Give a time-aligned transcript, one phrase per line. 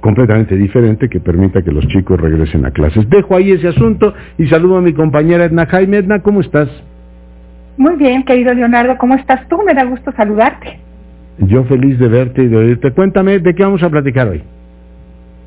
[0.00, 3.08] completamente diferente que permita que los chicos regresen a clases.
[3.08, 5.98] Dejo ahí ese asunto y saludo a mi compañera Edna Jaime.
[5.98, 6.68] Edna, ¿cómo estás?
[7.76, 9.62] Muy bien, querido Leonardo, ¿cómo estás tú?
[9.64, 10.80] Me da gusto saludarte.
[11.38, 12.90] Yo feliz de verte y de oírte.
[12.92, 14.42] Cuéntame, ¿de qué vamos a platicar hoy?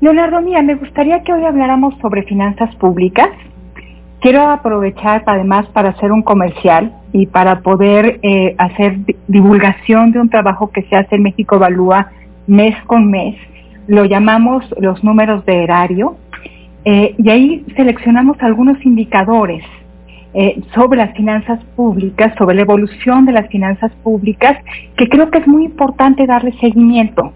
[0.00, 3.28] Leonardo, mía, me gustaría que hoy habláramos sobre finanzas públicas.
[4.20, 8.96] Quiero aprovechar además para hacer un comercial y para poder eh, hacer
[9.28, 12.10] divulgación de un trabajo que se hace en México Evalúa
[12.46, 13.36] mes con mes
[13.86, 16.16] lo llamamos los números de erario,
[16.84, 19.64] eh, y ahí seleccionamos algunos indicadores
[20.34, 24.58] eh, sobre las finanzas públicas, sobre la evolución de las finanzas públicas,
[24.96, 27.32] que creo que es muy importante darle seguimiento.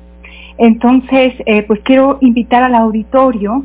[0.58, 3.64] Entonces, eh, pues quiero invitar al auditorio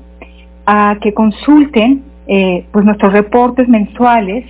[0.66, 4.46] a que consulten pues nuestros reportes mensuales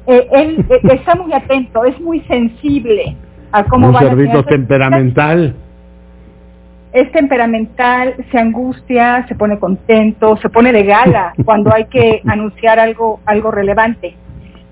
[0.08, 3.16] eh, él eh, está muy atento, es muy sensible
[3.52, 5.54] a cómo Un cerdito temperamental.
[6.94, 12.80] Es temperamental, se angustia, se pone contento, se pone de gala cuando hay que anunciar
[12.80, 14.16] algo, algo relevante.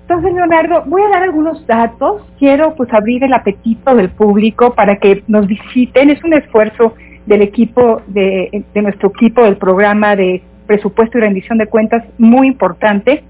[0.08, 2.22] Entonces, Leonardo, voy a dar algunos datos.
[2.38, 6.10] Quiero pues abrir el apetito del público para que nos visiten.
[6.10, 6.94] Es un esfuerzo
[7.26, 12.46] del equipo, de, de nuestro equipo del programa de presupuesto y rendición de cuentas muy
[12.46, 13.22] importante.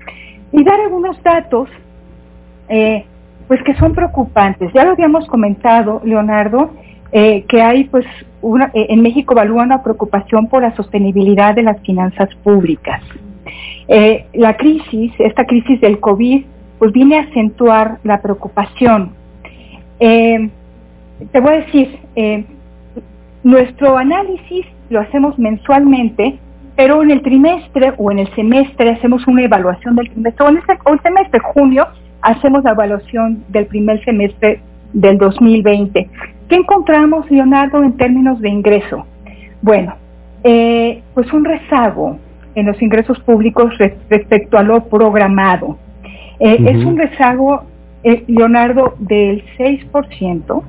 [0.52, 1.68] Y dar algunos datos
[2.68, 3.04] eh,
[3.48, 4.72] pues que son preocupantes.
[4.72, 6.70] Ya lo habíamos comentado, Leonardo,
[7.12, 8.04] eh, que hay pues
[8.42, 13.02] una, eh, en México evalúa una preocupación por la sostenibilidad de las finanzas públicas.
[14.32, 16.44] la crisis, esta crisis del COVID,
[16.80, 19.12] pues viene a acentuar la preocupación.
[19.98, 22.00] te voy a decir,
[23.44, 26.40] nuestro análisis lo hacemos mensualmente,
[26.76, 30.56] pero en el trimestre o en el semestre hacemos una evaluación del trimestre, o en
[30.56, 31.86] el semestre, junio,
[32.22, 34.60] hacemos la evaluación del primer semestre
[34.92, 36.08] del 2020.
[36.48, 39.04] ¿Qué encontramos, Leonardo, en términos de ingreso?
[39.62, 39.94] Bueno,
[40.44, 42.18] eh, pues un rezago
[42.54, 43.76] en los ingresos públicos
[44.08, 45.76] respecto a lo programado.
[46.38, 47.64] Eh, es un rezago,
[48.04, 50.62] eh, Leonardo, del 6%,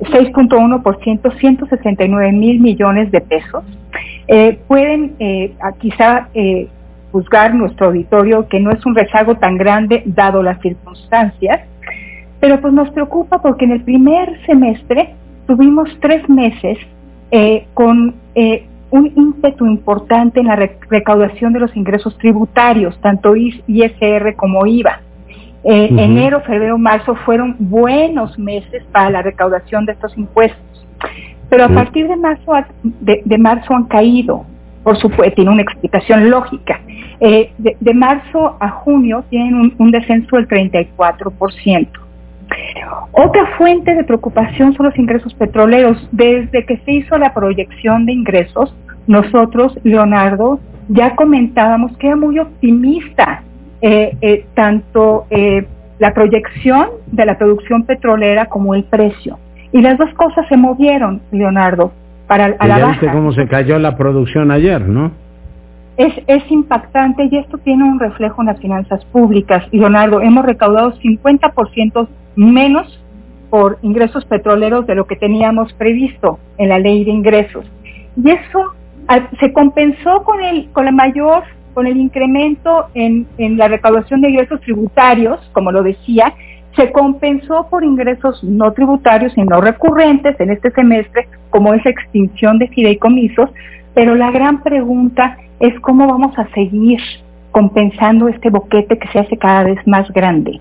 [0.00, 3.64] 6.1%, 169 mil millones de pesos.
[4.66, 5.14] pueden
[5.78, 6.28] quizá
[7.12, 11.60] juzgar nuestro auditorio que no es un rezago tan grande dado las circunstancias,
[12.40, 15.14] pero pues nos preocupa porque en el primer semestre
[15.46, 16.78] tuvimos tres meses
[17.30, 24.34] eh, con eh, un ímpetu importante en la recaudación de los ingresos tributarios, tanto ISR
[24.36, 25.00] como IVA.
[25.64, 30.86] Eh, enero, febrero, marzo fueron buenos meses para la recaudación de estos impuestos,
[31.50, 32.52] pero a partir de marzo,
[32.82, 34.46] de marzo han caído
[34.88, 36.80] por supuesto, tiene una explicación lógica.
[37.20, 41.88] Eh, de, marzo a junio tienen un, descenso del 34%.
[43.12, 46.08] Otra fuente de preocupación son los ingresos petroleros.
[46.12, 48.74] Desde que se hizo la proyección de ingresos,
[49.06, 53.42] nosotros, Leonardo, ya comentábamos que era muy optimista
[53.80, 55.26] eh, eh, tanto
[55.98, 59.38] la proyección de la producción petrolera como el precio.
[59.72, 61.92] Y las dos cosas se movieron, Leonardo
[62.28, 65.10] para a la viste cómo se cayó la producción ayer, ¿no?
[65.98, 69.64] Es, es impactante y esto tiene un reflejo en las finanzas públicas.
[69.72, 73.04] Leonardo, hemos recaudado 50% menos
[73.50, 77.66] por ingresos petroleros de lo que teníamos previsto en la ley de ingresos.
[78.16, 78.74] Y eso
[79.40, 81.42] se compensó con el, con la mayor,
[81.74, 86.34] con el incremento en, en la recaudación de ingresos tributarios, como lo decía,
[86.76, 92.58] se compensó por ingresos no tributarios y no recurrentes en este semestre, como es extinción
[92.58, 93.50] de fideicomisos,
[93.98, 97.00] pero la gran pregunta es cómo vamos a seguir
[97.50, 100.60] compensando este boquete que se hace cada vez más grande.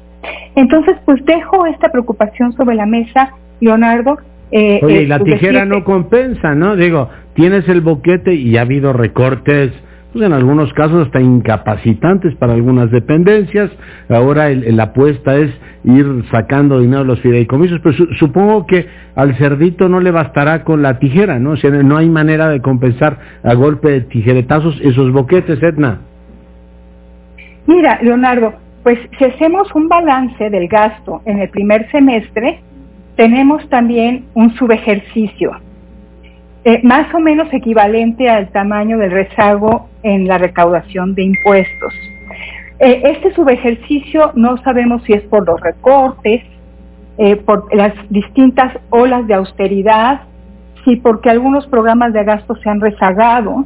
[0.55, 4.17] Entonces, pues dejo esta preocupación sobre la mesa, Leonardo.
[4.49, 6.75] Eh, Oye, y la eh, tijera no compensa, ¿no?
[6.75, 9.71] Digo, tienes el boquete y ha habido recortes
[10.17, 13.69] pues, en algunos casos hasta incapacitantes para algunas dependencias.
[14.09, 15.51] Ahora la apuesta es
[15.83, 20.81] ir sacando dinero de los fideicomisos, pero supongo que al cerdito no le bastará con
[20.81, 21.51] la tijera, ¿no?
[21.51, 25.99] O sea, no hay manera de compensar a golpe de tijeretazos esos boquetes, Edna.
[27.67, 32.59] Mira, Leonardo, pues si hacemos un balance del gasto en el primer semestre,
[33.15, 35.51] tenemos también un subejercicio
[36.67, 41.93] eh, más o menos equivalente al tamaño del rezago en la recaudación de impuestos.
[42.79, 46.43] Eh, este subejercicio no sabemos si es por los recortes,
[47.19, 50.23] eh, por las distintas olas de austeridad,
[50.83, 53.63] si porque algunos programas de gasto se han rezagado,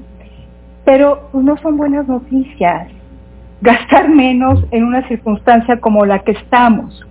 [0.85, 2.87] pero pues, no son buenas noticias.
[3.61, 7.03] Gastar menos en una circunstancia como la que estamos.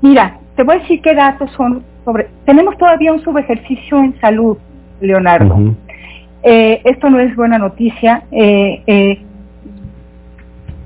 [0.00, 2.28] Mira, te voy a decir qué datos son sobre...
[2.46, 4.56] Tenemos todavía un subejercicio en salud,
[5.00, 5.74] Leonardo.
[6.42, 8.22] Eh, esto no es buena noticia.
[8.30, 9.22] Eh,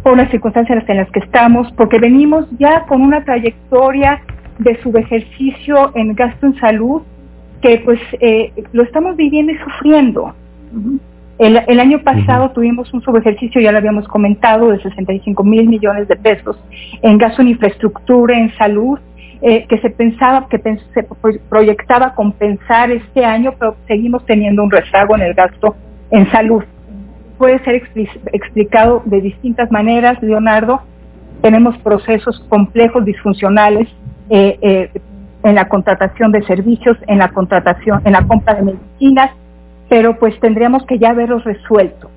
[0.05, 4.21] por las circunstancias en las que estamos, porque venimos ya con una trayectoria
[4.59, 7.03] de subejercicio en gasto en salud
[7.63, 10.35] que pues eh, lo estamos viviendo y sufriendo.
[11.39, 16.17] El, año pasado tuvimos un subejercicio, ya lo habíamos comentado, de 65 mil millones de
[16.17, 16.57] pesos
[17.03, 18.99] en gasto en infraestructura, en salud,
[19.45, 21.07] eh, que se pensaba, que se
[21.49, 25.77] proyectaba compensar este año, pero seguimos teniendo un rezago en el gasto
[26.11, 26.65] en salud
[27.39, 27.83] puede ser
[28.33, 30.83] explicado de distintas maneras, Leonardo.
[31.43, 33.89] Tenemos procesos complejos, disfuncionales
[34.31, 34.91] eh, eh,
[35.43, 39.31] en la contratación de servicios, en la contratación, en la compra de medicinas,
[39.89, 42.11] pero pues tendríamos que ya verlos resuelto.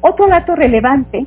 [0.00, 1.24] Otro dato relevante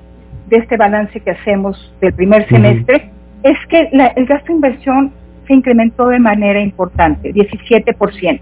[0.48, 3.10] de este balance que hacemos del primer semestre
[3.45, 5.12] es que el gasto de inversión
[5.45, 8.42] se incrementó de manera importante, 17%.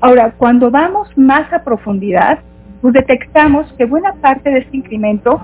[0.00, 2.38] Ahora, cuando vamos más a profundidad,
[2.80, 5.42] pues detectamos que buena parte de este incremento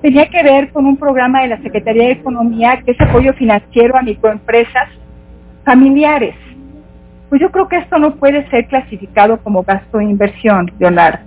[0.00, 3.96] tenía que ver con un programa de la Secretaría de Economía que es apoyo financiero
[3.96, 4.88] a microempresas
[5.64, 6.36] familiares.
[7.30, 11.18] Pues yo creo que esto no puede ser clasificado como gasto de inversión, Leonardo.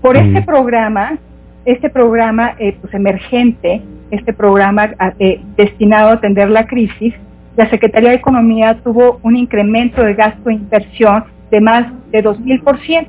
[0.00, 1.18] Por este programa,
[1.64, 7.14] este programa eh, pues emergente, este programa eh, destinado a atender la crisis,
[7.56, 13.06] la Secretaría de Economía tuvo un incremento de gasto de inversión de más de 2.000%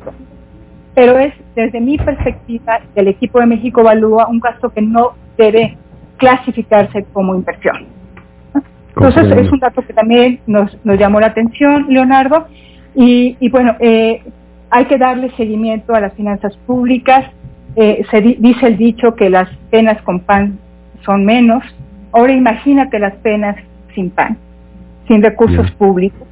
[1.00, 5.78] pero es desde mi perspectiva del equipo de México Evalúa un gasto que no debe
[6.18, 7.86] clasificarse como inversión.
[8.90, 12.48] Entonces es un dato que también nos, llamó la atención, Leonardo,
[12.94, 14.24] y, bueno, eh,
[14.69, 17.25] hay que darle seguimiento a las finanzas públicas.
[17.78, 20.60] Eh, se dice el dicho que las penas con pan
[21.06, 21.63] son menos.
[22.12, 23.56] Ahora imagínate las penas
[23.94, 24.38] sin pan,
[25.07, 26.28] sin recursos públicos,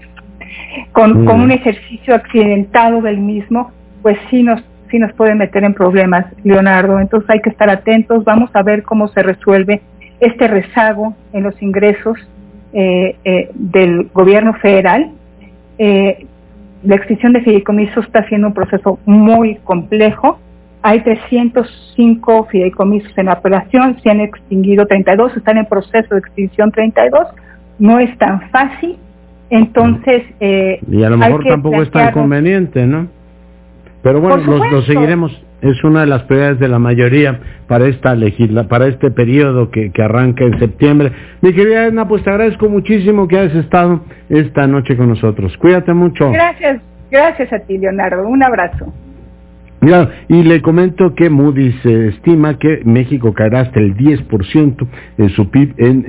[0.91, 3.71] con, con un ejercicio accidentado del mismo
[4.01, 6.99] pues sí nos, sí nos puede meter en problemas, Leonardo.
[6.99, 9.81] Entonces hay que estar atentos, vamos a ver cómo se resuelve
[10.19, 12.17] este rezago en los ingresos
[12.73, 15.11] eh, eh, del gobierno federal.
[15.77, 16.25] Eh,
[16.83, 20.39] la extinción de fideicomisos está siendo un proceso muy complejo.
[20.87, 27.27] Hay 305 fideicomisos en operación, se han extinguido 32, están en proceso de extinción 32.
[27.77, 28.95] No es tan fácil.
[29.49, 33.07] Entonces, y a lo mejor tampoco es tan conveniente, ¿no?
[34.01, 35.37] Pero bueno, lo, seguiremos.
[35.61, 37.37] Es una de las prioridades de la mayoría
[37.67, 41.11] para esta legisla, para este periodo que, que arranca en septiembre.
[41.41, 45.57] Mi querida Edna, pues te agradezco muchísimo que hayas estado esta noche con nosotros.
[45.57, 46.31] Cuídate mucho.
[46.31, 46.81] Gracias,
[47.11, 48.25] gracias a ti, Leonardo.
[48.25, 48.93] Un abrazo.
[50.27, 54.87] Y le comento que Moody's estima que México caerá hasta el 10%
[55.19, 56.05] en su PIB en